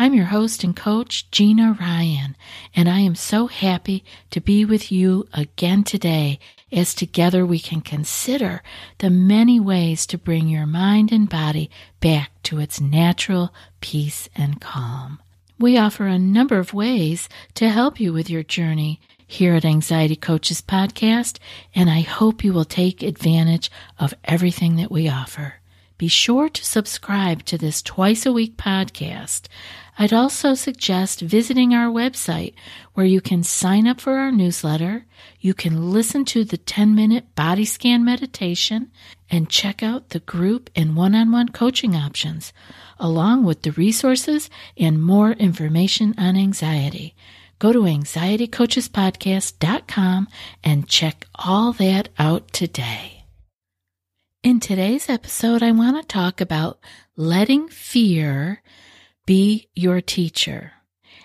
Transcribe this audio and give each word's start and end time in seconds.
I'm 0.00 0.14
your 0.14 0.26
host 0.26 0.62
and 0.62 0.76
coach, 0.76 1.28
Gina 1.32 1.76
Ryan, 1.80 2.36
and 2.72 2.88
I 2.88 3.00
am 3.00 3.16
so 3.16 3.48
happy 3.48 4.04
to 4.30 4.40
be 4.40 4.64
with 4.64 4.92
you 4.92 5.26
again 5.34 5.82
today 5.82 6.38
as 6.70 6.94
together 6.94 7.44
we 7.44 7.58
can 7.58 7.80
consider 7.80 8.62
the 8.98 9.10
many 9.10 9.58
ways 9.58 10.06
to 10.06 10.16
bring 10.16 10.46
your 10.46 10.66
mind 10.66 11.10
and 11.10 11.28
body 11.28 11.68
back 11.98 12.30
to 12.44 12.60
its 12.60 12.80
natural 12.80 13.52
peace 13.80 14.28
and 14.36 14.60
calm. 14.60 15.18
We 15.58 15.76
offer 15.76 16.06
a 16.06 16.16
number 16.16 16.60
of 16.60 16.72
ways 16.72 17.28
to 17.54 17.68
help 17.68 17.98
you 17.98 18.12
with 18.12 18.30
your 18.30 18.44
journey 18.44 19.00
here 19.26 19.54
at 19.54 19.64
Anxiety 19.64 20.14
Coaches 20.14 20.60
Podcast, 20.60 21.40
and 21.74 21.90
I 21.90 22.02
hope 22.02 22.44
you 22.44 22.52
will 22.52 22.64
take 22.64 23.02
advantage 23.02 23.68
of 23.98 24.14
everything 24.22 24.76
that 24.76 24.92
we 24.92 25.08
offer. 25.08 25.54
Be 25.98 26.06
sure 26.06 26.48
to 26.48 26.64
subscribe 26.64 27.44
to 27.46 27.58
this 27.58 27.82
twice 27.82 28.24
a 28.24 28.32
week 28.32 28.56
podcast. 28.56 29.48
I'd 30.00 30.12
also 30.12 30.54
suggest 30.54 31.20
visiting 31.20 31.74
our 31.74 31.92
website 31.92 32.54
where 32.94 33.04
you 33.04 33.20
can 33.20 33.42
sign 33.42 33.88
up 33.88 34.00
for 34.00 34.16
our 34.16 34.30
newsletter, 34.30 35.06
you 35.40 35.54
can 35.54 35.90
listen 35.90 36.24
to 36.26 36.44
the 36.44 36.56
10 36.56 36.94
minute 36.94 37.34
body 37.34 37.64
scan 37.64 38.04
meditation, 38.04 38.92
and 39.28 39.50
check 39.50 39.82
out 39.82 40.10
the 40.10 40.20
group 40.20 40.70
and 40.76 40.94
one 40.94 41.16
on 41.16 41.32
one 41.32 41.48
coaching 41.48 41.96
options, 41.96 42.52
along 43.00 43.42
with 43.42 43.62
the 43.62 43.72
resources 43.72 44.48
and 44.76 45.02
more 45.02 45.32
information 45.32 46.14
on 46.16 46.36
anxiety. 46.36 47.16
Go 47.58 47.72
to 47.72 47.80
anxietycoachespodcast.com 47.80 50.28
and 50.62 50.88
check 50.88 51.26
all 51.34 51.72
that 51.72 52.08
out 52.20 52.52
today. 52.52 53.24
In 54.44 54.60
today's 54.60 55.08
episode, 55.08 55.64
I 55.64 55.72
want 55.72 56.00
to 56.00 56.06
talk 56.06 56.40
about 56.40 56.78
letting 57.16 57.68
fear 57.68 58.62
be 59.28 59.68
your 59.76 60.00
teacher. 60.00 60.72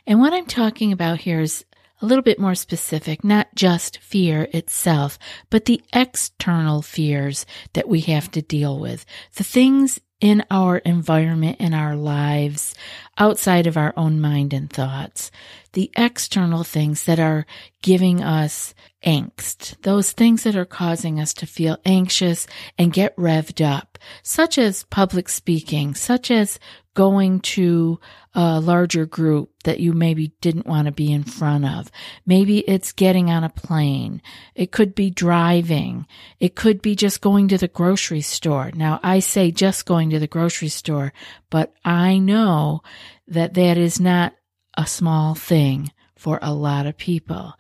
And 0.06 0.20
what 0.20 0.34
I'm 0.34 0.46
talking 0.46 0.92
about 0.92 1.22
here 1.22 1.40
is 1.40 1.64
a 2.02 2.06
little 2.06 2.22
bit 2.22 2.38
more 2.38 2.54
specific, 2.54 3.24
not 3.24 3.48
just 3.56 3.98
fear 4.00 4.50
itself, 4.52 5.18
but 5.50 5.64
the 5.64 5.82
external 5.94 6.82
fears 6.82 7.46
that 7.72 7.88
we 7.88 8.02
have 8.02 8.30
to 8.32 8.42
deal 8.42 8.78
with. 8.78 9.06
The 9.36 9.46
things 9.46 10.02
in 10.24 10.42
our 10.50 10.78
environment, 10.78 11.60
in 11.60 11.74
our 11.74 11.98
lives, 11.98 12.74
outside 13.18 13.68
of 13.68 13.76
our 13.76 13.94
own 13.98 14.22
mind 14.22 14.54
and 14.54 14.70
thoughts. 14.70 15.30
The 15.74 15.92
external 15.98 16.64
things 16.64 17.04
that 17.04 17.20
are 17.20 17.46
giving 17.82 18.24
us 18.24 18.74
angst, 19.06 19.76
those 19.82 20.14
things 20.14 20.44
that 20.44 20.56
are 20.56 20.64
causing 20.64 21.20
us 21.20 21.34
to 21.34 21.46
feel 21.46 21.78
anxious 21.84 22.48
and 22.78 22.94
get 22.94 23.14
revved 23.18 23.60
up, 23.60 24.00
such 24.22 24.58
as 24.58 24.86
public 24.86 25.28
speaking, 25.28 25.94
such 25.94 26.32
as 26.32 26.58
going 26.94 27.42
to 27.42 28.00
a 28.36 28.60
larger 28.60 29.06
group 29.06 29.52
that 29.64 29.80
you 29.80 29.94
maybe 29.94 30.34
didn't 30.42 30.66
want 30.66 30.88
to 30.88 30.92
be 30.92 31.12
in 31.12 31.24
front 31.24 31.66
of. 31.66 31.92
Maybe 32.26 32.60
it's 32.60 32.92
getting 32.92 33.30
on 33.30 33.44
a 33.44 33.50
plane. 33.50 34.22
It 34.56 34.72
could 34.72 34.96
be 34.96 35.10
driving. 35.10 36.08
It 36.40 36.56
could 36.56 36.82
be 36.82 36.96
just 36.96 37.22
going 37.22 37.48
to 37.50 37.58
the 37.58 37.68
grocery 37.68 38.22
store. 38.22 38.72
Now 38.74 39.00
I 39.04 39.20
say 39.20 39.52
just 39.52 39.86
going 39.86 40.10
to 40.10 40.20
the 40.20 40.28
grocery 40.28 40.70
store, 40.70 41.14
but 41.50 41.74
I 41.86 42.18
know 42.18 42.82
that 43.28 43.54
that 43.54 43.78
is 43.78 44.00
not 44.00 44.34
a 44.76 44.88
small 44.88 45.36
thing 45.36 45.92
for 46.16 46.40
a 46.42 46.54
lot 46.54 46.86
of 46.86 46.98
people. 46.98 47.54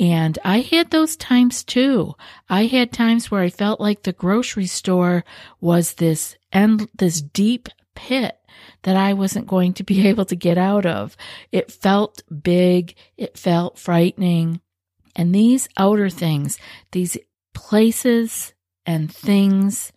And 0.00 0.38
I 0.42 0.60
had 0.60 0.90
those 0.90 1.16
times 1.16 1.62
too. 1.62 2.14
I 2.48 2.64
had 2.64 2.90
times 2.90 3.30
where 3.30 3.42
I 3.42 3.50
felt 3.50 3.80
like 3.80 4.02
the 4.02 4.12
grocery 4.12 4.66
store 4.66 5.24
was 5.60 5.94
this 5.94 6.36
end, 6.50 6.88
this 6.94 7.20
deep 7.20 7.68
pit 7.94 8.38
that 8.86 8.96
I 8.96 9.14
wasn't 9.14 9.48
going 9.48 9.72
to 9.74 9.84
be 9.84 10.06
able 10.08 10.24
to 10.26 10.36
get 10.36 10.56
out 10.56 10.86
of. 10.86 11.16
It 11.50 11.72
felt 11.72 12.22
big. 12.42 12.94
It 13.16 13.36
felt 13.36 13.78
frightening. 13.78 14.60
And 15.16 15.34
these 15.34 15.68
outer 15.76 16.08
things, 16.08 16.56
these 16.92 17.18
places 17.52 18.54
and 18.86 19.12
things 19.12 19.92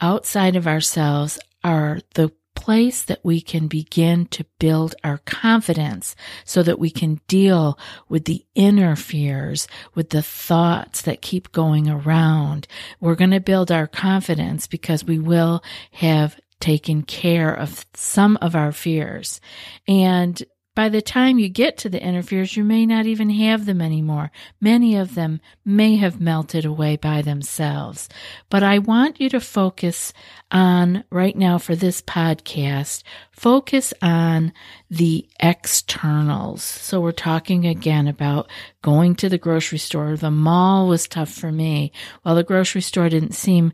outside 0.00 0.56
of 0.56 0.66
ourselves 0.66 1.38
are 1.62 2.00
the 2.14 2.32
place 2.54 3.02
that 3.04 3.20
we 3.22 3.42
can 3.42 3.68
begin 3.68 4.24
to 4.26 4.44
build 4.58 4.94
our 5.04 5.18
confidence 5.18 6.16
so 6.44 6.62
that 6.62 6.78
we 6.78 6.90
can 6.90 7.20
deal 7.28 7.78
with 8.08 8.24
the 8.24 8.44
inner 8.54 8.96
fears, 8.96 9.68
with 9.94 10.10
the 10.10 10.22
thoughts 10.22 11.02
that 11.02 11.22
keep 11.22 11.52
going 11.52 11.88
around. 11.88 12.66
We're 13.00 13.14
going 13.16 13.30
to 13.32 13.40
build 13.40 13.70
our 13.70 13.86
confidence 13.86 14.66
because 14.66 15.04
we 15.04 15.18
will 15.18 15.62
have 15.92 16.38
taken 16.60 17.02
care 17.02 17.52
of 17.52 17.84
some 17.94 18.38
of 18.40 18.54
our 18.54 18.72
fears. 18.72 19.40
And 19.88 20.42
by 20.76 20.88
the 20.88 21.02
time 21.02 21.38
you 21.38 21.48
get 21.48 21.76
to 21.78 21.88
the 21.88 22.00
inner 22.00 22.22
fears, 22.22 22.56
you 22.56 22.62
may 22.62 22.86
not 22.86 23.04
even 23.04 23.28
have 23.28 23.66
them 23.66 23.80
anymore. 23.80 24.30
Many 24.60 24.96
of 24.96 25.16
them 25.16 25.40
may 25.64 25.96
have 25.96 26.20
melted 26.20 26.64
away 26.64 26.96
by 26.96 27.22
themselves. 27.22 28.08
But 28.48 28.62
I 28.62 28.78
want 28.78 29.20
you 29.20 29.28
to 29.30 29.40
focus 29.40 30.12
on 30.52 31.04
right 31.10 31.36
now 31.36 31.58
for 31.58 31.74
this 31.74 32.00
podcast, 32.00 33.02
focus 33.32 33.92
on 34.00 34.52
the 34.88 35.28
externals. 35.40 36.62
So 36.62 37.00
we're 37.00 37.12
talking 37.12 37.66
again 37.66 38.06
about 38.06 38.48
going 38.80 39.16
to 39.16 39.28
the 39.28 39.38
grocery 39.38 39.78
store. 39.78 40.16
The 40.16 40.30
mall 40.30 40.86
was 40.86 41.08
tough 41.08 41.30
for 41.30 41.50
me. 41.50 41.90
While 42.22 42.36
the 42.36 42.44
grocery 42.44 42.80
store 42.80 43.08
didn't 43.08 43.34
seem 43.34 43.72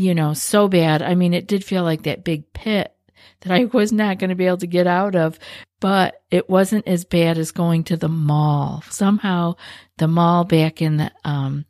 you 0.00 0.14
know, 0.14 0.32
so 0.32 0.66
bad. 0.66 1.02
I 1.02 1.14
mean, 1.14 1.34
it 1.34 1.46
did 1.46 1.62
feel 1.62 1.82
like 1.82 2.04
that 2.04 2.24
big 2.24 2.50
pit 2.54 2.94
that 3.42 3.52
I 3.52 3.64
was 3.66 3.92
not 3.92 4.18
going 4.18 4.30
to 4.30 4.34
be 4.34 4.46
able 4.46 4.56
to 4.58 4.66
get 4.66 4.86
out 4.86 5.14
of, 5.14 5.38
but 5.78 6.22
it 6.30 6.48
wasn't 6.48 6.88
as 6.88 7.04
bad 7.04 7.36
as 7.36 7.50
going 7.50 7.84
to 7.84 7.98
the 7.98 8.08
mall. 8.08 8.82
Somehow 8.88 9.56
the 9.98 10.08
mall 10.08 10.44
back 10.44 10.80
in 10.80 10.96
the, 10.96 11.12
um, 11.22 11.66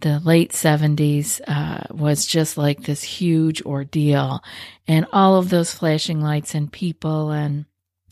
the 0.00 0.20
late 0.20 0.52
70s 0.52 1.40
uh, 1.46 1.84
was 1.90 2.26
just 2.26 2.58
like 2.58 2.82
this 2.82 3.02
huge 3.02 3.62
ordeal 3.62 4.44
and 4.86 5.06
all 5.10 5.36
of 5.36 5.48
those 5.48 5.72
flashing 5.72 6.20
lights 6.20 6.54
and 6.54 6.70
people 6.70 7.30
and 7.30 7.64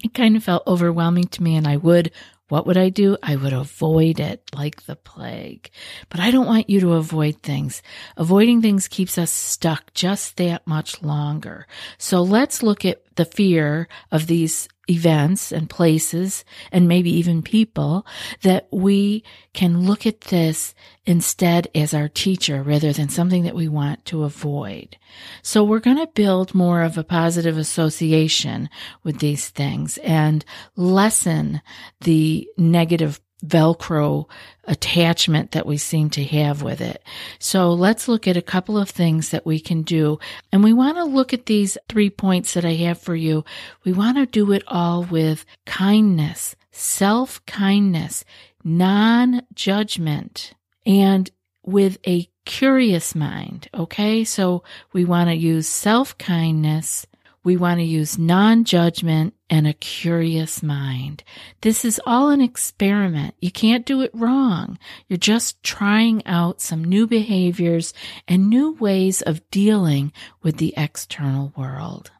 it 0.02 0.14
kind 0.14 0.36
of 0.36 0.44
felt 0.44 0.66
overwhelming 0.66 1.26
to 1.28 1.42
me 1.42 1.56
and 1.56 1.66
I 1.66 1.76
would 1.76 2.10
what 2.48 2.66
would 2.66 2.76
I 2.76 2.88
do? 2.88 3.16
I 3.22 3.36
would 3.36 3.53
avoid 3.53 4.20
it 4.20 4.42
like 4.54 4.84
the 4.84 4.97
plague. 4.97 5.70
But 6.09 6.20
I 6.20 6.31
don't 6.31 6.47
want 6.47 6.70
you 6.70 6.81
to 6.81 6.94
avoid 6.94 7.42
things. 7.42 7.82
Avoiding 8.16 8.62
things 8.62 8.88
keeps 8.88 9.19
us 9.19 9.31
stuck 9.31 9.92
just 9.94 10.36
that 10.38 10.66
much 10.66 11.03
longer. 11.03 11.66
So 11.98 12.22
let's 12.22 12.62
look 12.62 12.84
at 12.84 13.03
the 13.16 13.25
fear 13.25 13.88
of 14.10 14.26
these 14.26 14.69
events 14.88 15.53
and 15.53 15.69
places 15.69 16.44
and 16.72 16.88
maybe 16.88 17.10
even 17.10 17.43
people 17.43 18.06
that 18.43 18.69
we 18.71 19.22
can 19.53 19.87
look 19.87 20.06
at 20.06 20.22
this 20.22 20.75
instead 21.04 21.69
as 21.75 21.94
our 21.94 22.09
teacher 22.09 22.62
rather 22.62 22.93
than 22.93 23.09
something 23.09 23.44
that 23.44 23.54
we 23.54 23.69
want 23.69 24.04
to 24.04 24.25
avoid. 24.25 24.97
So 25.43 25.65
we're 25.65 25.78
going 25.78 25.99
to 25.99 26.06
build 26.15 26.54
more 26.54 26.82
of 26.82 26.99
a 26.99 27.04
positive 27.04 27.59
association 27.59 28.69
with 29.03 29.19
these 29.19 29.49
things 29.49 29.99
and 29.99 30.44
lessen 30.76 31.60
the 32.00 32.49
negative 32.56 33.20
Velcro 33.44 34.29
attachment 34.64 35.52
that 35.52 35.67
we 35.67 35.76
seem 35.76 36.11
to 36.11 36.25
have 36.25 36.62
with 36.62 36.81
it. 36.81 37.02
So 37.38 37.73
let's 37.73 38.08
look 38.08 38.26
at 38.26 38.37
a 38.37 38.43
couple 38.43 38.76
of 38.76 38.90
things 38.90 39.31
that 39.31 39.46
we 39.46 39.61
can 39.61 39.82
do. 39.82 40.19
And 40.52 40.64
we 40.64 40.73
want 40.73 40.96
to 40.96 41.05
look 41.05 41.32
at 41.32 41.46
these 41.46 41.79
three 41.88 42.11
points 42.11 42.55
that 42.55 42.64
I 42.64 42.75
have 42.75 42.99
for 42.99 43.14
you. 43.14 43.44
We 43.85 43.93
want 43.93 44.17
to 44.19 44.26
do 44.26 44.52
it 44.52 44.62
all 44.67 45.05
with 45.05 45.44
kindness, 45.67 46.56
self 46.73 47.44
kindness, 47.46 48.25
non 48.64 49.43
judgment, 49.55 50.55
and 50.84 51.31
with 51.64 51.99
a 52.06 52.29
curious 52.44 53.14
mind. 53.14 53.69
Okay. 53.75 54.25
So 54.25 54.64
we 54.93 55.05
want 55.05 55.29
to 55.29 55.34
use 55.34 55.69
self 55.69 56.17
kindness 56.19 57.06
we 57.44 57.56
want 57.56 57.79
to 57.79 57.85
use 57.85 58.19
non 58.19 58.64
judgment 58.64 59.35
and 59.49 59.67
a 59.67 59.73
curious 59.73 60.62
mind. 60.62 61.25
This 61.62 61.85
is 61.85 62.00
all 62.05 62.31
an 62.31 62.40
experiment. 62.40 63.35
You 63.40 63.50
can't 63.50 63.87
do 63.87 64.02
it 64.02 64.11
wrong. 64.12 64.79
You're 65.08 65.17
just 65.17 65.62
trying 65.62 66.26
out 66.26 66.61
some 66.61 66.85
new 66.85 67.06
behaviors 67.06 67.94
and 68.26 68.50
new 68.50 68.73
ways 68.73 69.23
of 69.23 69.49
dealing 69.50 70.12
with 70.43 70.58
the 70.58 70.75
external 70.76 71.52
world. 71.56 72.11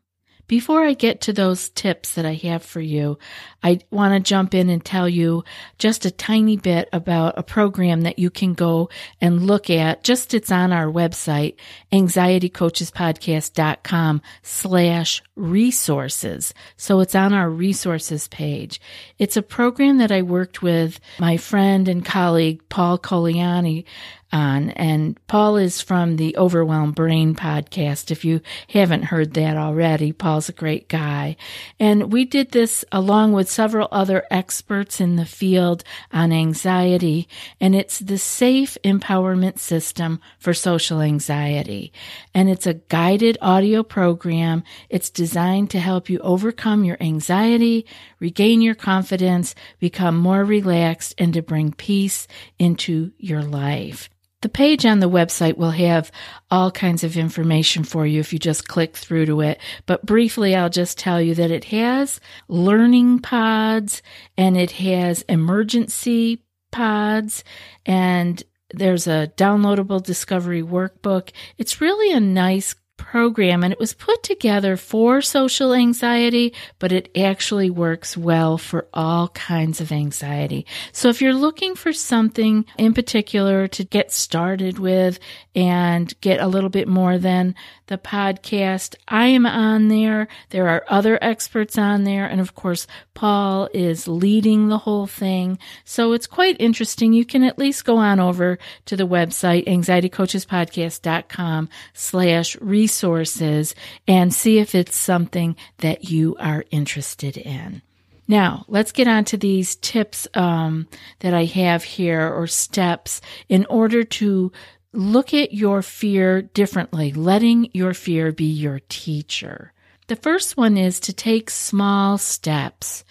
Before 0.47 0.85
I 0.85 0.95
get 0.95 1.21
to 1.23 1.33
those 1.33 1.69
tips 1.69 2.15
that 2.15 2.25
I 2.25 2.35
have 2.35 2.63
for 2.63 2.81
you, 2.81 3.19
I 3.63 3.81
want 3.91 4.15
to 4.15 4.21
jump 4.21 4.55
in 4.55 4.71
and 4.71 4.85
tell 4.85 5.09
you 5.09 5.45
just 5.79 6.05
a 6.07 6.11
tiny 6.11 6.57
bit 6.57 6.89
about 6.93 7.35
a 7.37 7.43
program 7.43 8.03
that 8.03 8.19
you 8.19 8.31
can 8.31 8.55
go 8.55 8.89
and 9.21 9.47
look 9.47 9.69
at. 9.69 10.05
Just 10.05 10.33
it's 10.33 10.51
on 10.51 10.73
our 10.73 10.87
website, 10.87 11.57
anxietycoachespodcast.com 11.93 14.23
slash 14.43 15.23
resources. 15.37 16.55
So 16.77 17.01
it's 17.01 17.15
on 17.15 17.35
our 17.35 17.51
resources 17.51 18.29
page. 18.29 18.81
It's 19.19 19.37
a 19.37 19.43
program 19.43 19.99
that 19.99 20.13
I 20.13 20.23
worked 20.23 20.63
with 20.63 21.01
my 21.19 21.37
friend 21.37 21.89
and 21.89 22.05
colleague, 22.05 22.63
Paul 22.69 22.99
Colaianni, 22.99 23.85
on. 24.33 24.71
And 24.71 25.19
Paul 25.27 25.57
is 25.57 25.81
from 25.81 26.17
the 26.17 26.37
Overwhelmed 26.37 26.95
Brain 26.95 27.35
podcast. 27.35 28.11
If 28.11 28.25
you 28.25 28.41
haven't 28.69 29.05
heard 29.05 29.35
that 29.35 29.57
already, 29.57 30.13
Paul's 30.13 30.49
a 30.49 30.53
great 30.53 30.89
guy. 30.89 31.37
And 31.81 32.13
we 32.13 32.25
did 32.25 32.51
this 32.51 32.85
along 32.93 33.33
with 33.33 33.49
several 33.49 33.89
other 33.91 34.25
experts 34.31 35.01
in 35.01 35.17
the 35.17 35.25
field 35.25 35.85
on 36.13 36.33
anxiety. 36.33 37.29
And 37.61 37.75
it's 37.75 37.99
the 37.99 38.19
safe 38.19 38.77
empowerment 38.85 39.59
system 39.59 40.21
for 40.39 40.53
social 40.55 41.01
anxiety. 41.01 41.93
And 42.35 42.49
it's 42.49 42.67
a 42.67 42.75
guided 42.75 43.39
audio 43.41 43.83
program. 43.83 44.63
It's 44.89 45.11
designed 45.11 45.71
to 45.71 45.81
help 45.81 46.11
you 46.11 46.19
overcome 46.21 46.85
your 46.85 46.99
anxiety, 47.01 47.87
regain 48.21 48.61
your 48.61 48.75
confidence, 48.75 49.55
become 49.79 50.17
more 50.17 50.45
relaxed, 50.45 51.15
and 51.19 51.33
to 51.35 51.43
bring 51.43 51.73
peace 51.73 52.27
into 52.59 53.13
your 53.19 53.43
life. 53.43 54.11
The 54.41 54.49
page 54.49 54.87
on 54.87 55.01
the 55.01 55.11
website 55.11 55.57
will 55.57 55.73
have 55.73 56.13
all 56.49 56.71
kinds 56.71 57.03
of 57.03 57.17
information 57.17 57.83
for 57.83 58.07
you 58.07 58.21
if 58.21 58.33
you 58.33 58.39
just 58.39 58.69
click 58.69 58.97
through 58.97 59.27
to 59.27 59.41
it. 59.41 59.61
But 59.85 60.07
briefly, 60.07 60.55
I'll 60.55 60.71
just 60.71 60.97
tell 60.97 61.21
you 61.21 61.35
that 61.35 61.51
it 61.51 61.65
has 61.65 62.21
learning 62.47 63.19
pods 63.19 64.01
and 64.37 64.57
it 64.57 64.71
has 64.73 65.23
emergency 65.23 66.45
pods 66.71 67.43
and 67.85 68.41
there's 68.73 69.09
a 69.09 69.33
downloadable 69.37 70.03
discovery 70.03 70.63
workbook. 70.63 71.31
It's 71.57 71.81
really 71.81 72.13
a 72.13 72.21
nice 72.21 72.77
program 72.99 73.65
and 73.65 73.73
it 73.73 73.79
was 73.79 73.95
put 73.95 74.23
together 74.23 74.77
for 74.77 75.23
social 75.23 75.73
anxiety, 75.73 76.53
but 76.79 76.93
it 76.93 77.11
actually 77.17 77.71
works 77.71 78.17
well 78.17 78.59
for 78.59 78.87
all 78.93 79.29
kinds 79.29 79.81
of 79.81 79.91
anxiety. 79.91 80.67
So 80.93 81.09
if 81.09 81.23
you're 81.23 81.33
looking 81.33 81.75
for 81.75 81.93
something 81.95 82.67
in 82.77 82.93
particular 82.93 83.67
to 83.69 83.85
get 83.85 84.13
started 84.13 84.79
with 84.79 85.19
and 85.55 86.13
get 86.21 86.41
a 86.41 86.49
little 86.49 86.71
bit 86.71 86.89
more 86.89 87.17
than 87.17 87.55
the 87.89 87.99
podcast, 87.99 88.95
I 89.09 89.27
am 89.27 89.45
on 89.45 89.89
there. 89.89 90.29
There 90.51 90.69
are 90.69 90.85
other 90.89 91.19
experts 91.21 91.77
on 91.77 92.05
there. 92.05 92.27
And 92.27 92.41
of 92.41 92.55
course, 92.55 92.87
Paul 93.15 93.69
is 93.75 94.07
leading 94.07 94.69
the 94.69 94.79
whole 94.79 95.07
thing. 95.07 95.59
So 95.85 96.13
it's 96.13 96.27
quite 96.27 96.57
interesting. 96.61 97.13
You 97.13 97.25
can 97.25 97.43
at 97.43 97.59
least 97.59 97.85
go 97.85 97.97
on 97.97 98.21
over 98.21 98.59
to 98.87 98.97
the 98.97 99.07
website, 99.07 99.67
anxietycoachespodcast.com 99.67 101.69
slash 101.93 102.57
resources 102.61 103.75
and 104.07 104.33
see 104.33 104.59
if 104.59 104.75
it's 104.75 104.97
something 104.97 105.57
that 105.79 106.11
you 106.11 106.37
are 106.39 106.65
interested 106.71 107.37
in. 107.37 107.83
Now, 108.31 108.67
let's 108.69 108.93
get 108.93 109.09
on 109.09 109.25
to 109.27 109.39
these 109.39 109.77
tips 109.77 110.29
um, 110.35 110.87
that 111.21 111.33
I 111.33 111.47
have 111.47 111.83
here 111.83 112.29
or 112.29 112.47
steps 112.47 113.23
in 113.49 113.65
order 113.67 114.05
to 114.05 114.53
look 114.93 115.35
at 115.35 115.53
your 115.53 115.83
fear 115.83 116.43
differently, 116.43 117.13
letting 117.13 117.71
your 117.73 117.95
fear 117.95 118.33
be 118.33 118.47
your 118.47 118.81
teacher. 118.89 119.73
The 120.07 120.17
first 120.17 120.57
one 120.57 120.77
is 120.77 121.01
to 121.01 121.13
take 121.13 121.51
small 121.51 122.17
steps. 122.17 123.05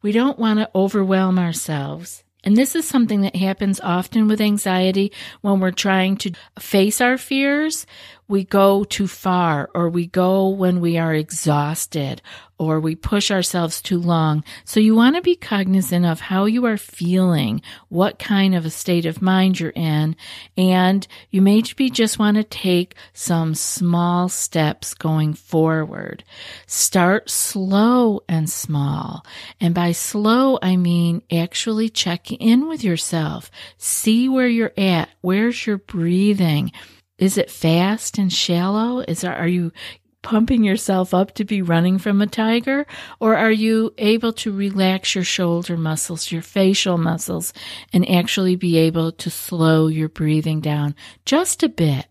We 0.00 0.12
don't 0.12 0.38
want 0.38 0.60
to 0.60 0.70
overwhelm 0.74 1.38
ourselves. 1.38 2.24
And 2.44 2.56
this 2.56 2.74
is 2.74 2.86
something 2.88 3.22
that 3.22 3.36
happens 3.36 3.80
often 3.80 4.28
with 4.28 4.40
anxiety 4.40 5.12
when 5.42 5.60
we're 5.60 5.72
trying 5.72 6.16
to 6.18 6.32
face 6.58 7.00
our 7.00 7.18
fears 7.18 7.84
we 8.28 8.44
go 8.44 8.84
too 8.84 9.08
far 9.08 9.70
or 9.74 9.88
we 9.88 10.06
go 10.06 10.48
when 10.48 10.80
we 10.80 10.98
are 10.98 11.14
exhausted 11.14 12.20
or 12.58 12.80
we 12.80 12.94
push 12.94 13.30
ourselves 13.30 13.80
too 13.80 13.98
long. 13.98 14.44
So 14.64 14.80
you 14.80 14.94
want 14.94 15.16
to 15.16 15.22
be 15.22 15.36
cognizant 15.36 16.04
of 16.04 16.20
how 16.20 16.44
you 16.44 16.66
are 16.66 16.76
feeling, 16.76 17.62
what 17.88 18.18
kind 18.18 18.54
of 18.54 18.66
a 18.66 18.70
state 18.70 19.06
of 19.06 19.22
mind 19.22 19.60
you're 19.60 19.70
in, 19.70 20.16
and 20.56 21.06
you 21.30 21.40
maybe 21.40 21.88
just 21.88 22.18
want 22.18 22.36
to 22.36 22.44
take 22.44 22.96
some 23.12 23.54
small 23.54 24.28
steps 24.28 24.92
going 24.92 25.34
forward. 25.34 26.24
Start 26.66 27.30
slow 27.30 28.20
and 28.28 28.50
small. 28.50 29.24
And 29.60 29.74
by 29.74 29.92
slow, 29.92 30.58
I 30.60 30.76
mean 30.76 31.22
actually 31.32 31.88
check 31.88 32.32
in 32.32 32.68
with 32.68 32.82
yourself. 32.82 33.50
See 33.78 34.28
where 34.28 34.48
you're 34.48 34.74
at. 34.76 35.08
Where's 35.20 35.66
your 35.66 35.78
breathing? 35.78 36.72
Is 37.18 37.36
it 37.36 37.50
fast 37.50 38.18
and 38.18 38.32
shallow? 38.32 39.00
Is 39.00 39.22
there, 39.22 39.34
are 39.34 39.48
you 39.48 39.72
pumping 40.22 40.62
yourself 40.62 41.14
up 41.14 41.34
to 41.34 41.44
be 41.44 41.62
running 41.62 41.98
from 41.98 42.20
a 42.20 42.26
tiger? 42.26 42.86
Or 43.18 43.36
are 43.36 43.50
you 43.50 43.92
able 43.98 44.32
to 44.34 44.52
relax 44.52 45.14
your 45.14 45.24
shoulder 45.24 45.76
muscles, 45.76 46.30
your 46.30 46.42
facial 46.42 46.98
muscles, 46.98 47.52
and 47.92 48.08
actually 48.08 48.56
be 48.56 48.76
able 48.76 49.12
to 49.12 49.30
slow 49.30 49.88
your 49.88 50.08
breathing 50.08 50.60
down 50.60 50.94
just 51.24 51.62
a 51.62 51.68
bit? 51.68 52.06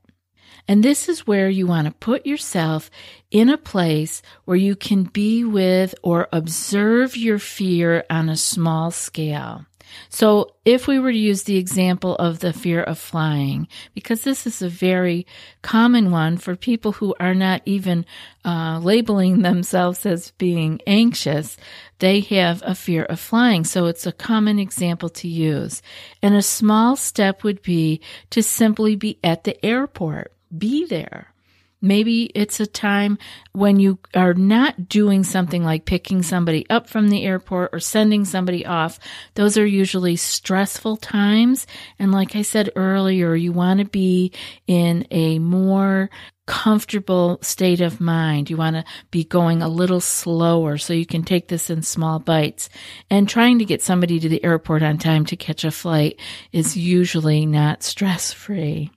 And 0.68 0.84
this 0.84 1.08
is 1.08 1.26
where 1.26 1.48
you 1.48 1.66
want 1.66 1.86
to 1.88 1.94
put 1.94 2.26
yourself 2.26 2.92
in 3.32 3.48
a 3.50 3.58
place 3.58 4.22
where 4.44 4.58
you 4.58 4.76
can 4.76 5.04
be 5.04 5.46
with 5.46 5.96
or 6.04 6.28
observe 6.34 7.16
your 7.16 7.40
fear 7.40 8.04
on 8.10 8.28
a 8.28 8.36
small 8.36 8.92
scale. 8.92 9.66
So 10.10 10.56
if 10.66 10.88
we 10.88 11.00
were 11.00 11.12
to 11.12 11.18
use 11.18 11.44
the 11.44 11.58
example 11.58 12.16
of 12.16 12.40
the 12.40 12.54
fear 12.54 12.82
of 12.84 12.98
flying, 12.98 13.68
because 13.94 14.24
this 14.24 14.48
is 14.48 14.62
a 14.62 14.70
very 14.70 15.26
common 15.62 16.12
one 16.12 16.38
for 16.38 16.56
people 16.56 16.94
who 16.94 17.16
are 17.20 17.36
not 17.36 17.62
even 17.66 18.06
uh, 18.46 18.80
labeling 18.82 19.42
themselves 19.42 20.06
as 20.06 20.32
being 20.32 20.80
anxious, 20.88 21.58
they 22.00 22.20
have 22.22 22.62
a 22.66 22.76
fear 22.76 23.04
of 23.04 23.20
flying. 23.20 23.64
So 23.64 23.86
it's 23.86 24.06
a 24.06 24.12
common 24.12 24.60
example 24.60 25.10
to 25.10 25.28
use. 25.28 25.82
And 26.22 26.36
a 26.36 26.42
small 26.42 26.96
step 26.96 27.44
would 27.44 27.62
be 27.62 28.02
to 28.32 28.44
simply 28.44 28.96
be 28.96 29.20
at 29.24 29.44
the 29.44 29.64
airport. 29.66 30.34
Be 30.56 30.86
there. 30.86 31.34
Maybe 31.82 32.32
it's 32.34 32.60
a 32.60 32.66
time 32.66 33.18
when 33.54 33.80
you 33.80 34.00
are 34.16 34.34
not 34.34 34.90
doing 34.90 35.24
something 35.24 35.64
like 35.64 35.86
picking 35.86 36.24
somebody 36.24 36.68
up 36.70 36.90
from 36.90 37.10
the 37.10 37.24
airport 37.24 37.70
or 37.72 37.80
sending 37.80 38.26
somebody 38.26 38.66
off. 38.66 39.00
Those 39.36 39.58
are 39.58 39.66
usually 39.66 40.16
stressful 40.16 40.98
times. 40.98 41.68
And 42.00 42.12
like 42.12 42.36
I 42.36 42.42
said 42.42 42.72
earlier, 42.76 43.36
you 43.36 43.52
want 43.52 43.80
to 43.80 43.86
be 43.86 44.32
in 44.66 45.06
a 45.12 45.38
more 45.40 46.10
comfortable 46.48 47.38
state 47.42 47.82
of 47.82 48.02
mind. 48.02 48.50
You 48.50 48.58
want 48.58 48.78
to 48.78 48.86
be 49.12 49.24
going 49.24 49.62
a 49.62 49.68
little 49.68 50.00
slower 50.00 50.78
so 50.78 50.94
you 50.94 51.06
can 51.06 51.24
take 51.24 51.50
this 51.50 51.70
in 51.70 51.84
small 51.84 52.20
bites. 52.20 52.70
And 53.10 53.30
trying 53.30 53.60
to 53.60 53.66
get 53.66 53.84
somebody 53.84 54.20
to 54.20 54.30
the 54.30 54.44
airport 54.44 54.82
on 54.82 54.98
time 54.98 55.26
to 55.26 55.36
catch 55.36 55.64
a 55.64 55.72
flight 55.72 56.20
is 56.52 56.76
usually 56.76 57.46
not 57.46 57.84
stress 57.84 58.34
free. 58.34 58.90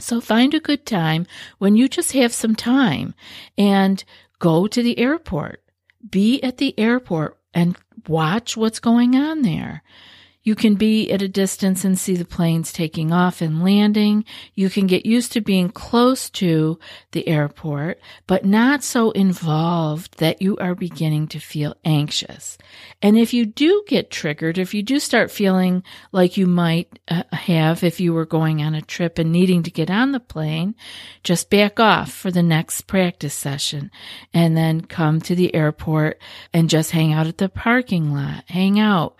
So 0.00 0.20
find 0.20 0.54
a 0.54 0.60
good 0.60 0.86
time 0.86 1.26
when 1.58 1.76
you 1.76 1.88
just 1.88 2.12
have 2.12 2.32
some 2.32 2.54
time 2.54 3.14
and 3.56 4.02
go 4.38 4.66
to 4.66 4.82
the 4.82 4.98
airport. 4.98 5.62
Be 6.08 6.42
at 6.42 6.58
the 6.58 6.78
airport 6.78 7.38
and 7.52 7.76
watch 8.06 8.56
what's 8.56 8.78
going 8.78 9.16
on 9.16 9.42
there. 9.42 9.82
You 10.48 10.54
can 10.54 10.76
be 10.76 11.12
at 11.12 11.20
a 11.20 11.28
distance 11.28 11.84
and 11.84 11.98
see 11.98 12.16
the 12.16 12.24
planes 12.24 12.72
taking 12.72 13.12
off 13.12 13.42
and 13.42 13.62
landing. 13.62 14.24
You 14.54 14.70
can 14.70 14.86
get 14.86 15.04
used 15.04 15.32
to 15.32 15.42
being 15.42 15.68
close 15.68 16.30
to 16.30 16.78
the 17.12 17.28
airport, 17.28 18.00
but 18.26 18.46
not 18.46 18.82
so 18.82 19.10
involved 19.10 20.16
that 20.20 20.40
you 20.40 20.56
are 20.56 20.74
beginning 20.74 21.28
to 21.28 21.38
feel 21.38 21.76
anxious. 21.84 22.56
And 23.02 23.18
if 23.18 23.34
you 23.34 23.44
do 23.44 23.84
get 23.88 24.10
triggered, 24.10 24.56
if 24.56 24.72
you 24.72 24.82
do 24.82 24.98
start 24.98 25.30
feeling 25.30 25.82
like 26.12 26.38
you 26.38 26.46
might 26.46 26.98
uh, 27.08 27.24
have 27.30 27.84
if 27.84 28.00
you 28.00 28.14
were 28.14 28.24
going 28.24 28.62
on 28.62 28.74
a 28.74 28.80
trip 28.80 29.18
and 29.18 29.30
needing 29.30 29.62
to 29.64 29.70
get 29.70 29.90
on 29.90 30.12
the 30.12 30.18
plane, 30.18 30.74
just 31.22 31.50
back 31.50 31.78
off 31.78 32.10
for 32.10 32.30
the 32.30 32.42
next 32.42 32.86
practice 32.86 33.34
session 33.34 33.90
and 34.32 34.56
then 34.56 34.80
come 34.80 35.20
to 35.20 35.34
the 35.34 35.54
airport 35.54 36.18
and 36.54 36.70
just 36.70 36.92
hang 36.92 37.12
out 37.12 37.26
at 37.26 37.36
the 37.36 37.50
parking 37.50 38.14
lot, 38.14 38.44
hang 38.46 38.80
out 38.80 39.14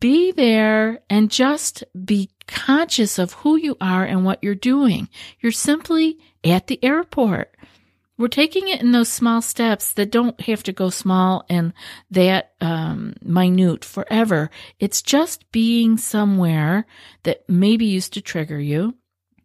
be 0.00 0.32
there 0.32 1.00
and 1.08 1.30
just 1.30 1.84
be 2.04 2.30
conscious 2.46 3.18
of 3.18 3.32
who 3.34 3.56
you 3.56 3.76
are 3.80 4.04
and 4.04 4.24
what 4.24 4.42
you're 4.42 4.54
doing. 4.54 5.08
You're 5.40 5.52
simply 5.52 6.18
at 6.44 6.66
the 6.66 6.82
airport. 6.82 7.56
We're 8.18 8.28
taking 8.28 8.68
it 8.68 8.80
in 8.80 8.92
those 8.92 9.10
small 9.10 9.42
steps 9.42 9.92
that 9.92 10.10
don't 10.10 10.40
have 10.42 10.62
to 10.64 10.72
go 10.72 10.88
small 10.88 11.44
and 11.50 11.74
that 12.10 12.52
um, 12.60 13.14
minute 13.20 13.84
forever. 13.84 14.50
It's 14.80 15.02
just 15.02 15.50
being 15.52 15.98
somewhere 15.98 16.86
that 17.24 17.48
maybe 17.48 17.84
used 17.84 18.14
to 18.14 18.22
trigger 18.22 18.58
you. 18.58 18.94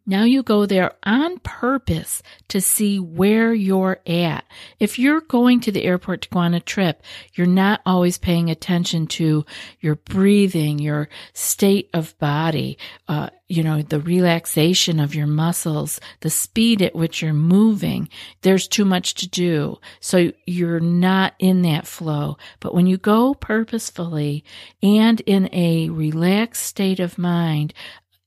Now 0.04 0.24
you 0.24 0.42
go 0.42 0.66
there 0.66 0.92
on 1.04 1.38
purpose 1.38 2.22
to 2.48 2.60
see 2.60 2.98
where 2.98 3.54
you're 3.54 4.00
at. 4.06 4.44
If 4.80 4.98
you're 4.98 5.20
going 5.20 5.60
to 5.60 5.72
the 5.72 5.84
airport 5.84 6.22
to 6.22 6.28
go 6.28 6.40
on 6.40 6.54
a 6.54 6.60
trip, 6.60 7.02
you're 7.34 7.46
not 7.46 7.80
always 7.86 8.18
paying 8.18 8.50
attention 8.50 9.06
to 9.08 9.44
your 9.80 9.94
breathing, 9.94 10.80
your 10.80 11.08
state 11.34 11.88
of 11.94 12.18
body, 12.18 12.78
uh, 13.06 13.30
you 13.46 13.62
know, 13.62 13.82
the 13.82 14.00
relaxation 14.00 14.98
of 14.98 15.14
your 15.14 15.26
muscles, 15.26 16.00
the 16.20 16.30
speed 16.30 16.80
at 16.80 16.94
which 16.96 17.22
you're 17.22 17.32
moving. 17.32 18.08
There's 18.40 18.66
too 18.66 18.84
much 18.84 19.14
to 19.16 19.28
do. 19.28 19.78
So 20.00 20.32
you're 20.46 20.80
not 20.80 21.34
in 21.38 21.62
that 21.62 21.86
flow. 21.86 22.38
But 22.60 22.74
when 22.74 22.86
you 22.86 22.96
go 22.96 23.34
purposefully 23.34 24.42
and 24.82 25.20
in 25.20 25.48
a 25.52 25.90
relaxed 25.90 26.64
state 26.64 26.98
of 26.98 27.18
mind, 27.18 27.74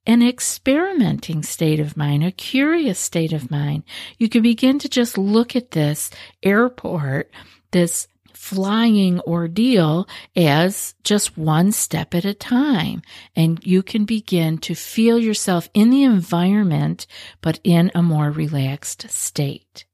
an 0.06 0.22
experimenting 0.22 1.44
state 1.44 1.80
of 1.80 1.98
mind, 1.98 2.24
a 2.24 2.32
curious 2.32 3.00
state 3.00 3.34
of 3.34 3.50
mind. 3.50 3.84
You 4.18 4.30
can 4.30 4.44
begin 4.44 4.80
to 4.80 4.90
just 4.90 5.18
look 5.18 5.56
at 5.56 5.72
this 5.72 6.10
airport, 6.44 7.32
this 7.72 8.08
flying 8.34 9.20
ordeal 9.22 10.08
as 10.36 10.94
just 11.04 11.36
one 11.36 11.72
step 11.72 12.14
at 12.14 12.26
a 12.26 12.34
time. 12.34 13.02
And 13.36 13.60
you 13.66 13.82
can 13.82 14.06
begin 14.06 14.60
to 14.60 14.76
feel 14.76 15.18
yourself 15.18 15.70
in 15.74 15.90
the 15.90 16.04
environment, 16.04 17.08
but 17.42 17.60
in 17.64 17.92
a 17.96 18.04
more 18.04 18.30
relaxed 18.30 19.10
state. 19.10 19.86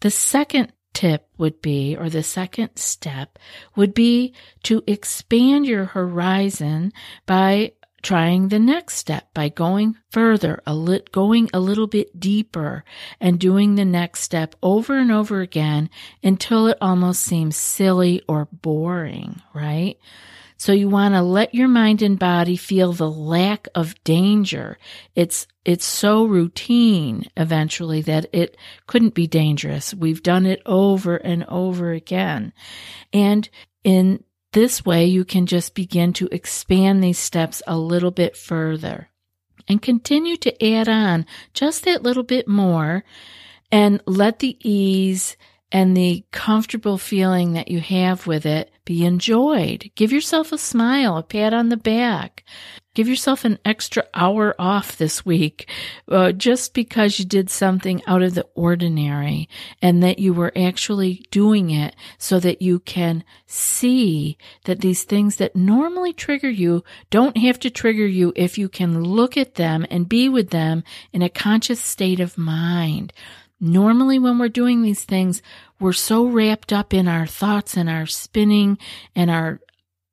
The 0.00 0.10
second 0.10 0.72
tip 0.92 1.28
would 1.38 1.62
be, 1.62 1.96
or 1.96 2.10
the 2.10 2.22
second 2.22 2.76
step 2.76 3.38
would 3.74 3.94
be 3.94 4.34
to 4.64 4.82
expand 4.86 5.64
your 5.64 5.86
horizon 5.86 6.92
by 7.24 7.72
trying 8.02 8.48
the 8.48 8.58
next 8.58 8.96
step 8.96 9.32
by 9.32 9.48
going 9.48 9.96
further, 10.10 10.60
a 10.66 10.74
lit, 10.74 11.12
going 11.12 11.48
a 11.54 11.60
little 11.60 11.86
bit 11.86 12.18
deeper 12.18 12.84
and 13.20 13.38
doing 13.38 13.74
the 13.74 13.84
next 13.84 14.20
step 14.20 14.54
over 14.62 14.98
and 14.98 15.12
over 15.12 15.40
again 15.40 15.88
until 16.22 16.66
it 16.66 16.78
almost 16.80 17.22
seems 17.22 17.56
silly 17.56 18.20
or 18.28 18.48
boring, 18.50 19.40
right? 19.54 19.98
So 20.56 20.72
you 20.72 20.88
want 20.88 21.14
to 21.14 21.22
let 21.22 21.54
your 21.56 21.66
mind 21.66 22.02
and 22.02 22.16
body 22.16 22.56
feel 22.56 22.92
the 22.92 23.10
lack 23.10 23.66
of 23.74 24.00
danger. 24.04 24.78
It's, 25.16 25.48
it's 25.64 25.84
so 25.84 26.24
routine 26.24 27.24
eventually 27.36 28.00
that 28.02 28.26
it 28.32 28.56
couldn't 28.86 29.14
be 29.14 29.26
dangerous. 29.26 29.92
We've 29.92 30.22
done 30.22 30.46
it 30.46 30.62
over 30.64 31.16
and 31.16 31.44
over 31.48 31.90
again. 31.90 32.52
And 33.12 33.48
in 33.82 34.22
this 34.52 34.84
way, 34.84 35.06
you 35.06 35.24
can 35.24 35.46
just 35.46 35.74
begin 35.74 36.12
to 36.14 36.28
expand 36.32 37.02
these 37.02 37.18
steps 37.18 37.62
a 37.66 37.76
little 37.76 38.10
bit 38.10 38.36
further 38.36 39.08
and 39.68 39.80
continue 39.80 40.36
to 40.38 40.64
add 40.64 40.88
on 40.88 41.26
just 41.54 41.84
that 41.84 42.02
little 42.02 42.22
bit 42.22 42.48
more 42.48 43.04
and 43.70 44.02
let 44.06 44.40
the 44.40 44.56
ease 44.60 45.36
and 45.70 45.96
the 45.96 46.24
comfortable 46.30 46.98
feeling 46.98 47.54
that 47.54 47.68
you 47.68 47.80
have 47.80 48.26
with 48.26 48.44
it 48.44 48.71
be 48.84 49.04
enjoyed. 49.04 49.90
Give 49.94 50.12
yourself 50.12 50.52
a 50.52 50.58
smile, 50.58 51.16
a 51.16 51.22
pat 51.22 51.54
on 51.54 51.68
the 51.68 51.76
back. 51.76 52.44
Give 52.94 53.08
yourself 53.08 53.46
an 53.46 53.58
extra 53.64 54.04
hour 54.12 54.54
off 54.58 54.98
this 54.98 55.24
week 55.24 55.66
uh, 56.08 56.32
just 56.32 56.74
because 56.74 57.18
you 57.18 57.24
did 57.24 57.48
something 57.48 58.02
out 58.06 58.20
of 58.20 58.34
the 58.34 58.46
ordinary 58.54 59.48
and 59.80 60.02
that 60.02 60.18
you 60.18 60.34
were 60.34 60.52
actually 60.54 61.24
doing 61.30 61.70
it 61.70 61.96
so 62.18 62.38
that 62.40 62.60
you 62.60 62.80
can 62.80 63.24
see 63.46 64.36
that 64.64 64.80
these 64.80 65.04
things 65.04 65.36
that 65.36 65.56
normally 65.56 66.12
trigger 66.12 66.50
you 66.50 66.84
don't 67.08 67.38
have 67.38 67.58
to 67.60 67.70
trigger 67.70 68.06
you 68.06 68.30
if 68.36 68.58
you 68.58 68.68
can 68.68 69.02
look 69.02 69.38
at 69.38 69.54
them 69.54 69.86
and 69.88 70.06
be 70.06 70.28
with 70.28 70.50
them 70.50 70.84
in 71.14 71.22
a 71.22 71.30
conscious 71.30 71.80
state 71.80 72.20
of 72.20 72.36
mind. 72.36 73.14
Normally, 73.64 74.18
when 74.18 74.40
we're 74.40 74.48
doing 74.48 74.82
these 74.82 75.04
things, 75.04 75.40
we're 75.78 75.92
so 75.92 76.26
wrapped 76.26 76.72
up 76.72 76.92
in 76.92 77.06
our 77.06 77.28
thoughts 77.28 77.76
and 77.76 77.88
our 77.88 78.06
spinning 78.06 78.76
and 79.14 79.30
our 79.30 79.60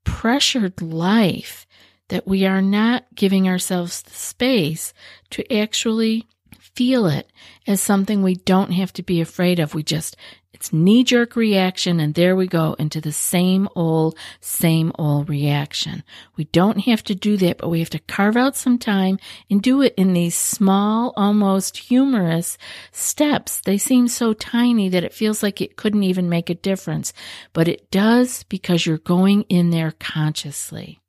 pressured 0.04 0.84
life 0.84 1.66
that 2.10 2.28
we 2.28 2.46
are 2.46 2.62
not 2.62 3.06
giving 3.16 3.48
ourselves 3.48 4.04
the 4.04 4.14
space 4.14 4.94
to 5.32 5.52
actually 5.52 6.28
feel 6.60 7.08
it 7.08 7.32
as 7.66 7.82
something 7.82 8.22
we 8.22 8.36
don't 8.36 8.72
have 8.72 8.94
to 8.94 9.02
be 9.02 9.20
afraid 9.20 9.60
of. 9.60 9.74
We 9.74 9.82
just, 9.82 10.16
it's 10.52 10.74
knee 10.74 11.04
jerk 11.04 11.36
reaction 11.36 12.00
and 12.00 12.16
there 12.16 12.36
we 12.36 12.48
go 12.48 12.74
into 12.80 13.00
the 13.00 13.12
same 13.12 13.70
old, 13.76 14.18
same 14.42 14.92
old 14.96 15.30
reaction. 15.30 16.04
We 16.38 16.46
don't 16.46 16.80
have 16.82 17.04
to 17.06 17.16
do 17.16 17.38
that, 17.38 17.60
but 17.60 17.70
we 17.70 17.80
have 17.80 17.92
to 17.92 18.00
carve 18.00 18.36
out 18.36 18.56
some 18.56 18.80
time 18.80 19.20
and 19.50 19.62
do 19.62 19.82
it 19.82 19.94
in 19.96 20.14
these 20.14 20.36
small, 20.36 21.14
almost 21.16 21.78
humorous 21.78 22.58
steps. 22.92 23.62
They 23.62 23.78
seem 23.78 24.08
so 24.08 24.34
tiny 24.34 24.90
that 24.90 25.04
it 25.04 25.14
feels 25.14 25.44
like 25.44 25.62
it 25.62 25.78
couldn't 25.78 26.04
even 26.04 26.30
make 26.30 26.50
a 26.50 26.56
difference, 26.56 27.14
but 27.54 27.68
it 27.68 27.92
does 27.92 28.44
because 28.44 28.86
you're 28.86 28.98
going 28.98 29.44
in 29.44 29.70
there 29.70 29.94
consciously. 30.00 31.00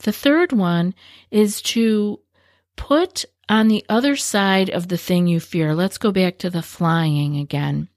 The 0.00 0.12
third 0.12 0.52
one 0.52 0.94
is 1.30 1.62
to 1.62 2.20
put 2.76 3.24
on 3.48 3.68
the 3.68 3.84
other 3.88 4.16
side 4.16 4.68
of 4.68 4.88
the 4.88 4.98
thing 4.98 5.26
you 5.26 5.38
fear. 5.38 5.74
Let's 5.74 5.98
go 5.98 6.10
back 6.10 6.38
to 6.38 6.50
the 6.50 6.62
flying 6.62 7.36
again. 7.36 7.88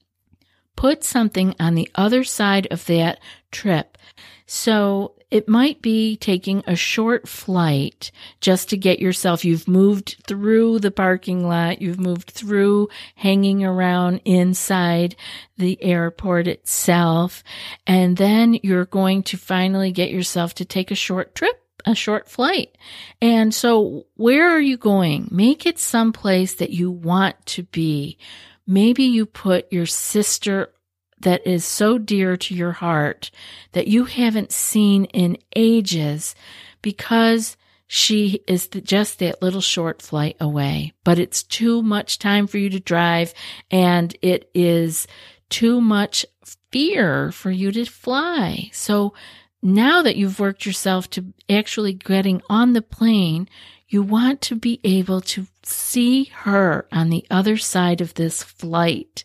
Put 0.76 1.04
something 1.04 1.56
on 1.60 1.76
the 1.76 1.90
other 1.96 2.24
side 2.24 2.68
of 2.72 2.86
that 2.86 3.20
trip. 3.52 3.98
So 4.46 5.16
it 5.32 5.48
might 5.50 5.82
be 5.82 6.16
taking 6.18 6.64
a 6.68 6.76
short 6.76 7.28
flight 7.28 8.12
just 8.40 8.70
to 8.70 8.78
get 8.78 9.00
yourself, 9.00 9.44
you've 9.44 9.68
moved 9.68 10.18
through 10.28 10.80
the 10.80 10.92
parking 10.92 11.48
lot, 11.48 11.82
you've 11.82 12.00
moved 12.00 12.30
through 12.30 12.90
hanging 13.16 13.64
around 13.64 14.22
inside 14.26 15.16
the 15.58 15.82
airport 15.82 16.48
itself, 16.48 17.44
and 17.88 18.18
then 18.18 18.60
you're 18.62 18.86
going 18.86 19.24
to 19.24 19.38
finally 19.38 19.92
get 19.92 20.12
yourself 20.12 20.54
to 20.56 20.66
take 20.66 20.92
a 20.92 20.96
short 20.96 21.34
trip 21.34 21.60
a 21.86 21.96
short 21.96 22.30
flight. 22.30 22.78
And 23.22 23.54
so 23.54 24.06
where 24.16 24.50
are 24.50 24.62
you 24.62 24.78
going? 24.78 25.28
Make 25.32 25.66
it 25.66 25.80
someplace 25.80 26.56
that 26.56 26.70
you 26.70 26.90
want 26.90 27.46
to 27.48 27.64
be. 27.64 28.18
Maybe 28.66 29.04
you 29.04 29.26
put 29.26 29.72
your 29.72 29.86
sister 29.86 30.74
that 31.22 31.46
is 31.48 31.66
so 31.66 31.98
dear 31.98 32.38
to 32.38 32.54
your 32.54 32.74
heart 32.74 33.32
that 33.72 33.88
you 33.88 34.06
haven't 34.06 34.52
seen 34.52 35.06
in 35.06 35.38
ages 35.56 36.36
because 36.82 37.58
she 37.88 38.42
is 38.48 38.68
just 38.68 39.20
that 39.20 39.42
little 39.42 39.62
short 39.62 40.02
flight 40.02 40.36
away, 40.40 40.94
but 41.04 41.20
it's 41.20 41.44
too 41.44 41.82
much 41.82 42.20
time 42.20 42.48
for 42.48 42.58
you 42.58 42.70
to 42.70 42.80
drive 42.80 43.34
and 43.70 44.16
it 44.22 44.50
is 44.54 45.08
too 45.50 45.80
much 45.80 46.26
fear 46.72 47.32
for 47.32 47.52
you 47.52 47.72
to 47.72 47.86
fly. 47.86 48.70
So 48.74 49.14
now 49.62 50.02
that 50.02 50.16
you've 50.16 50.40
worked 50.40 50.66
yourself 50.66 51.10
to 51.12 51.34
actually 51.50 51.94
getting 51.94 52.42
on 52.50 52.74
the 52.74 52.82
plane, 52.82 53.48
you 53.94 54.02
want 54.02 54.42
to 54.42 54.56
be 54.56 54.80
able 54.84 55.22
to 55.22 55.46
see 55.64 56.26
her 56.26 56.88
on 56.92 57.10
the 57.10 57.26
other 57.30 57.58
side 57.58 58.02
of 58.02 58.16
this 58.16 58.42
flight. 58.42 59.24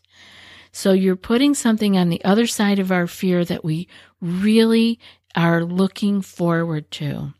So 0.70 0.92
you're 0.92 1.16
putting 1.16 1.54
something 1.54 1.96
on 1.96 2.10
the 2.10 2.22
other 2.25 2.46
side 2.46 2.78
of 2.78 2.92
our 2.92 3.06
fear 3.06 3.44
that 3.46 3.64
we 3.64 3.88
really 4.20 5.00
are 5.34 5.64
looking 5.64 6.20
forward 6.20 6.90
to. 6.92 7.32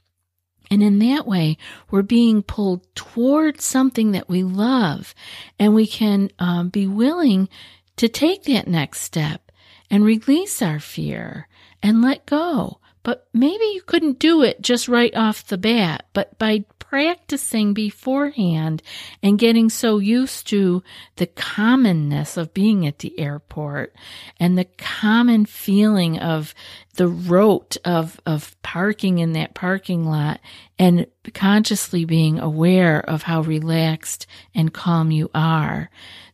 And 0.71 0.83
in 0.83 0.99
that 1.01 1.27
way, 1.27 1.57
we're 1.91 2.03
being 2.03 2.43
pulled 2.43 2.95
towards 2.95 3.65
something 3.65 4.13
that 4.13 4.29
we 4.29 4.43
love, 4.43 5.15
and 5.59 5.75
we 5.75 5.87
can 5.87 6.31
um, 6.39 6.69
be 6.69 6.87
willing 6.87 7.49
to 7.97 8.09
take 8.09 8.45
that 8.45 8.69
next 8.69 9.01
step 9.03 9.51
and 9.91 10.05
release 10.05 10.61
our 10.61 10.81
fear 10.81 11.49
and 11.83 12.03
let 12.03 12.27
go. 12.27 12.81
But 13.03 13.29
maybe 13.33 13.65
you 13.65 13.83
couldn't 13.87 14.19
do 14.19 14.43
it 14.43 14.61
just 14.61 14.89
right 14.89 15.15
off 15.15 15.47
the 15.47 15.57
bat, 15.57 16.07
but 16.13 16.39
by 16.39 16.65
practicing 16.89 17.75
beforehand 17.75 18.83
and 19.23 19.39
getting 19.39 19.69
so 19.69 19.99
used 19.99 20.47
to 20.47 20.83
the 21.17 21.27
commonness 21.27 22.39
of 22.39 22.55
being 22.55 22.87
at 22.87 23.01
the 23.01 23.19
airport 23.19 23.95
and 24.41 24.57
the 24.57 24.65
common 24.65 25.45
feeling 25.45 26.19
of 26.19 26.55
the 26.99 27.09
rote 27.09 27.77
of, 27.85 28.21
of 28.27 28.61
parking 28.63 29.19
in 29.19 29.33
that 29.33 29.55
parking 29.55 30.05
lot 30.05 30.41
and 30.81 31.07
consciously 31.33 32.05
being 32.05 32.41
aware 32.41 32.99
of 33.01 33.23
how 33.23 33.41
relaxed 33.41 34.27
and 34.53 34.75
calm 34.75 35.13
you 35.13 35.31
are 35.33 35.91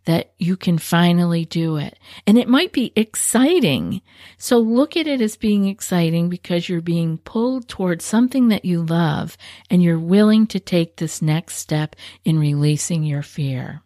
that 0.07 0.33
you 0.39 0.57
can 0.57 0.79
finally 0.79 1.45
do 1.45 1.77
it. 1.77 1.99
And 2.27 2.39
it 2.39 2.49
might 2.49 2.73
be 2.73 2.93
exciting. 2.97 4.01
So 4.39 4.59
look 4.59 4.97
at 4.97 5.07
it 5.07 5.21
as 5.21 5.37
being 5.37 5.69
exciting 5.69 6.31
because 6.31 6.67
you're 6.67 6.81
being 6.81 7.19
pulled 7.19 7.69
towards 7.69 8.05
something 8.05 8.49
that 8.49 8.65
you 8.65 8.83
love 8.83 9.37
and 9.69 9.83
you're 9.83 9.99
willing 9.99 10.47
to 10.49 10.61
take 10.61 10.97
this 10.97 11.21
next 11.21 11.57
step 11.57 11.95
in 12.25 12.39
releasing 12.39 13.05
your 13.05 13.23
fear. 13.23 13.83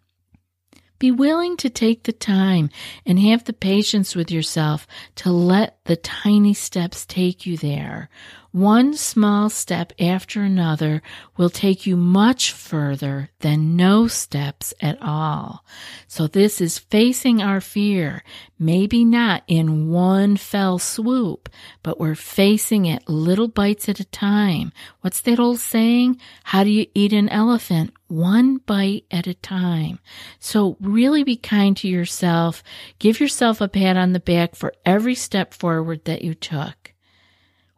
Be 0.99 1.11
willing 1.11 1.55
to 1.57 1.69
take 1.69 2.03
the 2.03 2.11
time 2.11 2.69
and 3.05 3.19
have 3.19 3.45
the 3.45 3.53
patience 3.53 4.15
with 4.15 4.29
yourself 4.29 4.85
to 5.15 5.31
let 5.31 5.79
the 5.85 5.95
tiny 5.95 6.53
steps 6.53 7.05
take 7.05 7.45
you 7.45 7.57
there. 7.57 8.09
One 8.51 8.95
small 8.95 9.51
step 9.51 9.93
after 9.99 10.41
another 10.41 11.03
will 11.37 11.51
take 11.51 11.85
you 11.85 11.95
much 11.95 12.51
further 12.51 13.29
than 13.41 13.75
no 13.75 14.07
steps 14.07 14.73
at 14.81 14.99
all. 15.03 15.63
So 16.07 16.25
this 16.25 16.59
is 16.59 16.79
facing 16.79 17.43
our 17.43 17.61
fear, 17.61 18.23
maybe 18.57 19.05
not 19.05 19.43
in 19.47 19.89
one 19.89 20.35
fell 20.35 20.79
swoop, 20.79 21.47
but 21.83 21.99
we're 21.99 22.15
facing 22.15 22.87
it 22.87 23.07
little 23.07 23.49
bites 23.49 23.87
at 23.87 23.99
a 23.99 24.05
time. 24.05 24.73
What's 25.01 25.21
that 25.21 25.39
old 25.39 25.59
saying? 25.59 26.19
How 26.45 26.63
do 26.63 26.71
you 26.71 26.87
eat 26.95 27.13
an 27.13 27.29
elephant? 27.29 27.93
One 28.07 28.57
bite 28.57 29.05
at 29.11 29.27
a 29.27 29.35
time. 29.35 29.99
So 30.39 30.75
really 30.81 31.23
be 31.23 31.35
kind 31.35 31.77
to 31.77 31.87
yourself. 31.87 32.63
Give 32.97 33.19
yourself 33.19 33.61
a 33.61 33.67
pat 33.67 33.95
on 33.95 34.13
the 34.13 34.19
back 34.19 34.55
for 34.55 34.73
every 34.87 35.13
step 35.13 35.53
forward 35.53 36.05
that 36.05 36.23
you 36.23 36.33
took 36.33 36.78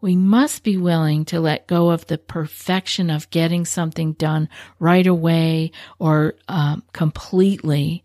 we 0.02 0.16
must 0.16 0.64
be 0.64 0.76
willing 0.76 1.24
to 1.26 1.40
let 1.40 1.68
go 1.68 1.92
of 1.92 2.08
the 2.08 2.18
perfection 2.18 3.10
of 3.10 3.30
getting 3.30 3.66
something 3.66 4.14
done 4.14 4.50
right 4.80 5.06
away 5.06 5.72
or 6.00 6.34
um, 6.48 6.84
completely 6.92 8.04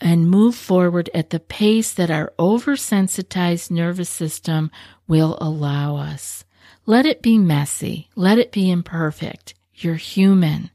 and 0.00 0.30
move 0.30 0.54
forward 0.54 1.08
at 1.14 1.30
the 1.30 1.40
pace 1.40 1.92
that 1.92 2.10
our 2.10 2.32
oversensitized 2.38 3.70
nervous 3.70 4.10
system 4.10 4.70
will 5.08 5.38
allow 5.40 5.96
us. 5.96 6.44
Let 6.84 7.06
it 7.06 7.22
be 7.22 7.38
messy. 7.38 8.10
Let 8.14 8.38
it 8.38 8.52
be 8.52 8.70
imperfect. 8.70 9.54
You're 9.74 9.94
human. 9.94 10.70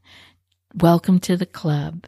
Welcome 0.74 1.20
to 1.20 1.36
the 1.36 1.46
club. 1.46 2.06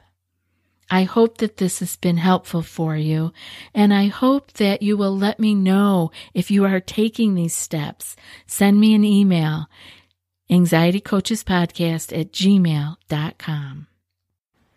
I 0.91 1.05
hope 1.05 1.39
that 1.39 1.57
this 1.57 1.81
has 1.81 1.97
been 1.97 2.19
helpful 2.19 2.63
for 2.63 2.97
you, 2.97 3.33
and 3.75 3.93
I 3.93 4.07
hope 4.07 4.53
that 4.55 4.83
you 4.83 4.97
will 4.97 5.17
let 5.17 5.41
me 5.41 5.55
know 5.55 6.11
if 6.35 6.51
you 6.51 6.65
are 6.65 6.81
taking 6.81 7.35
these 7.35 7.57
steps. 7.57 8.17
Send 8.47 8.79
me 8.79 8.95
an 8.95 9.05
email, 9.05 9.67
anxietycoachespodcast 10.51 12.19
at 12.19 12.33
gmail.com. 12.33 13.87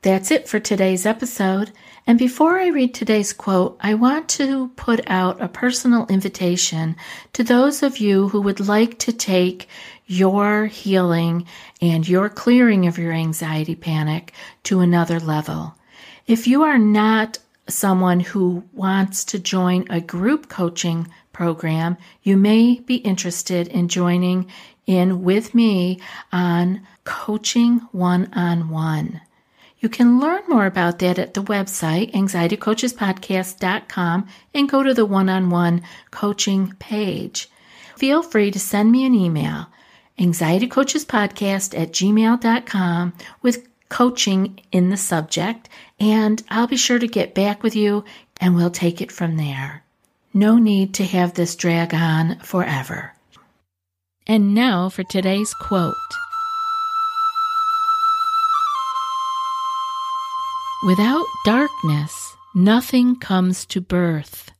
That's 0.04 0.32
it 0.32 0.48
for 0.48 0.60
today's 0.60 1.06
episode. 1.06 1.72
And 2.06 2.18
before 2.18 2.60
I 2.60 2.68
read 2.68 2.94
today's 2.94 3.34
quote, 3.34 3.78
I 3.82 3.96
want 3.96 4.30
to 4.30 4.70
put 4.78 5.02
out 5.10 5.42
a 5.42 5.50
personal 5.50 6.06
invitation 6.08 6.96
to 7.34 7.44
those 7.44 7.84
of 7.84 7.98
you 7.98 8.30
who 8.30 8.40
would 8.42 8.60
like 8.60 9.00
to 9.00 9.12
take 9.12 9.68
your 10.06 10.68
healing 10.68 11.46
and 11.82 12.08
your 12.08 12.30
clearing 12.30 12.88
of 12.88 12.98
your 12.98 13.12
anxiety 13.12 13.76
panic 13.76 14.32
to 14.64 14.80
another 14.80 15.20
level. 15.20 15.77
If 16.28 16.46
you 16.46 16.62
are 16.64 16.78
not 16.78 17.40
someone 17.70 18.20
who 18.20 18.66
wants 18.74 19.24
to 19.26 19.40
join 19.40 19.86
a 19.90 20.02
group 20.02 20.50
coaching 20.50 21.08
program, 21.32 21.96
you 22.22 22.36
may 22.36 22.82
be 22.82 22.98
interested 22.98 23.70
in 23.70 23.88
joining 23.88 24.52
in 24.86 25.24
with 25.24 25.56
me 25.56 26.02
on 26.34 26.86
coaching 27.06 27.80
one 27.94 28.30
on 28.34 28.70
one. 28.70 29.22
You 29.80 29.88
can 29.88 30.20
learn 30.20 30.44
more 30.50 30.66
about 30.66 31.00
that 31.00 31.18
at 31.18 31.34
the 31.34 31.44
website, 31.44 32.14
anxietycoachespodcast.com, 32.14 34.28
and 34.54 34.70
go 34.70 34.84
to 34.84 34.94
the 34.94 35.06
one 35.06 35.30
on 35.30 35.50
one 35.50 35.82
coaching 36.12 36.74
page. 36.78 37.50
Feel 37.96 38.22
free 38.22 38.52
to 38.52 38.60
send 38.60 38.92
me 38.92 39.06
an 39.06 39.16
email, 39.16 39.68
anxietycoachespodcast 40.20 41.80
at 41.80 41.94
gmail.com, 41.94 43.14
with 43.42 43.66
coaching 43.89 44.60
in 44.72 44.89
the 44.89 44.98
subject, 44.98 45.70
and 46.00 46.44
I'll 46.50 46.67
be 46.67 46.77
sure 46.77 47.00
to 47.00 47.08
get 47.08 47.36
back 47.36 47.63
with 47.63 47.75
you 47.75 48.03
and 48.39 48.56
we'll 48.56 48.70
take 48.70 49.01
it 49.01 49.12
from 49.12 49.38
there. 49.38 49.84
No 50.34 50.58
need 50.58 50.94
to 50.96 51.06
have 51.06 51.34
this 51.34 51.56
drag 51.56 51.94
on 51.94 52.39
forever. 52.39 53.13
And 54.27 54.53
now 54.53 54.89
for 54.89 55.03
today's 55.03 55.53
quote 55.53 55.96
Without 60.86 61.25
darkness, 61.44 62.36
nothing 62.53 63.15
comes 63.15 63.65
to 63.65 63.82
birth, 63.82 64.51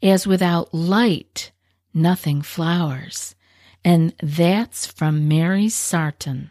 as 0.00 0.26
without 0.26 0.72
light, 0.72 1.50
nothing 1.92 2.40
flowers. 2.40 3.34
And 3.84 4.14
that's 4.22 4.86
from 4.86 5.26
Mary 5.26 5.68
Sarton. 5.68 6.50